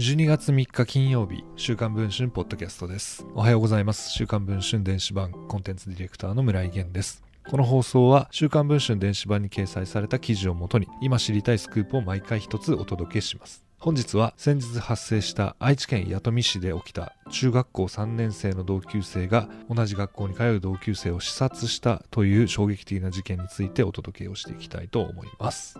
[0.00, 3.26] 12月3日金曜日、週刊文春ポッドキャストです。
[3.34, 4.10] おはようございます。
[4.10, 7.22] 週刊文春電子版コンテンツディレクターの村井源です。
[7.50, 13.62] この放送は週刊文春電子版に掲載された記事をもとに今知りたいスクープを毎回一つお届けします。
[13.78, 25.78] 本日は先日発生した愛知県弥富市で起きた中学校3年生の同級生が同じ学校に通う同級生を視察したという衝撃的な事件についてお届けをしていきたいと思います。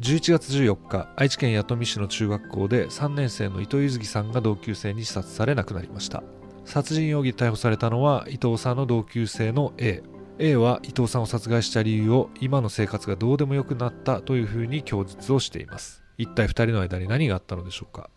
[0.00, 6.22] 11月14日、愛知県弥富市の中学校で3年生の伊藤柚月さんが同級生に視察され亡くなりました。
[6.64, 10.02] 殺人容疑で逮捕されたのは伊藤さんの同級生の A。
[10.38, 16.02] A は伊藤さんを殺害した理由を今の生活がどうでもよくなったというふうに供述をしています。
[16.16, 18.08] 一体2人の間に何があったのでしょうか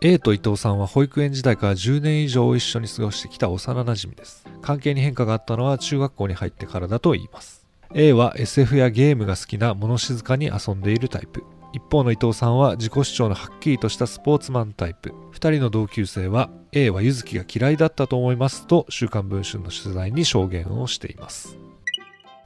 [0.00, 4.46] A と伊藤さんは保育園時代から10年以上一緒に過ごしてきた幼馴染です。
[4.62, 7.63] 関係に変化があったのは中学校に入ってからだと言います。
[7.94, 11.44] A は SF やゲームが好きな物静かに遊んでいるタイプ。
[11.72, 15.14] 一方の伊藤さんは自己主張のはっきりとしたスポーツマンタイプ。
[15.32, 21.56] 2人の同級生は A は柚月が嫌いだったと思いますと週刊文春の取材に証言をしています。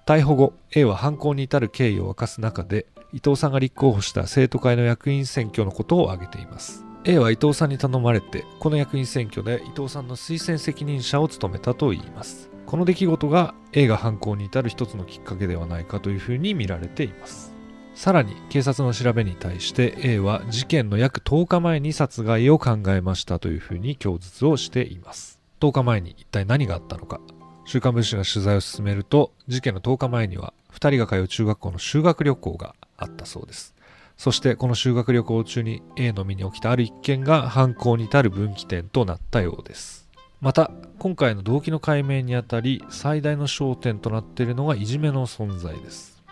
[0.08, 17.54] 逮捕後、A は犯行に至る経緯を明かす中で伊藤さんが立候補した生徒会の役員選挙のことを挙げています A は伊藤さんに頼まれてこの役員選挙で伊藤さんの推薦責任者を務めたといいますこの出来事が A が犯行に至る一つのきっかけではないかというふうに見られています
[17.94, 27.22] さらに警察の調べに対して A は事件の約10日前に殺害を考えましたというふうに供述をしています10日前に一体何があったのか
[27.64, 33.74] 週刊文春が取材を進めると事件の10日前には2人が通う中学校の修学旅行があったそうです。
[34.16, 40.07] そしてこの修学旅行中に A の身に起きたある一件が犯行に至る分岐点となったようです。
[40.40, 46.22] また、今回の動機の解明にあたり最大の焦点となっているのがいじめの存在です。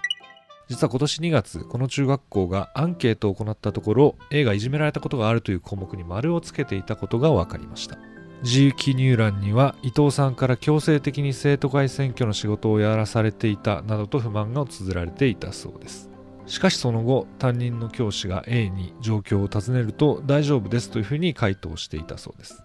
[0.69, 7.99] 実は今年2月、この中学校がアンケートを行ったところ、A がいじめられたことがあるという項目に丸をつけていたことが分かりました。
[8.43, 16.11] 自由記入欄には伊藤さんから強制的に生徒会選挙の仕事をやらされていたなどと不満が綴られていたそうです。
[16.47, 22.63] しかしその後、担任の教師が A に状況を尋ねると大丈夫ですというふうに回答していたそうです。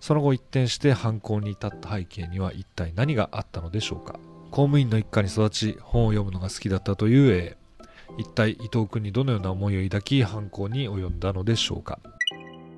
[0.00, 4.18] その後一転して犯行に至った背景には一体何があったのでしょうか？
[4.50, 7.56] 公務員の一家に育ち、本を読むのが好きだったという A。
[8.18, 11.98] 一体伊藤君にどのような思いを抱き犯行に及んだのでしょうか？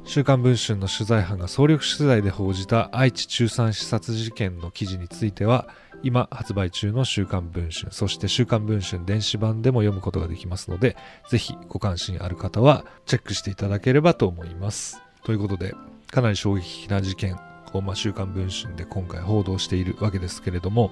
[0.05, 5.69] 週刊文春の取材班が総力取材で報じた愛知中産視察事件の記事については
[6.03, 10.97] 今発売中の週刊文春、そして週刊文春電子版でも読むことができますので、
[11.29, 15.03] ぜひご関心ある方はチェックしていただければと思います。
[15.25, 15.75] ということで、
[16.11, 17.39] かなり衝撃的な事件
[17.73, 20.91] を、まあ、週刊文春で今回報道しているわけですけれども、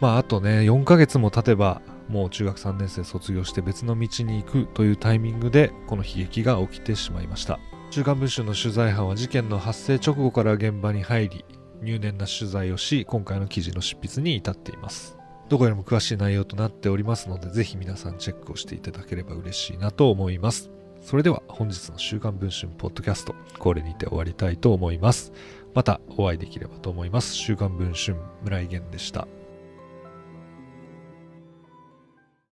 [0.00, 7.58] まあ、あとね、4ヶ月も経てば、もう中学3年生卒業して別の道に行くというタイミングで、この悲劇が起きてしまいました。
[7.90, 11.44] 週刊文春の取材班は事件の発生直後から現場に入り、
[11.80, 15.16] 入念な取材をし、今回の記事の執筆に至っています。
[15.48, 20.73] どこよりも詳しい内容となっておりますので、ぜひ皆さんチェックをしていただければ嬉しいなと思います。
[21.04, 25.34] それでは本日の週刊文春ポッドキャスト、これにて終わりたいと思います。
[25.74, 27.34] またお会いできればと思います。
[27.34, 29.28] 週刊文春村井源でした。